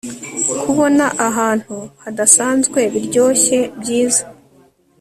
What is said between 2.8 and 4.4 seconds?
biryoshye byiza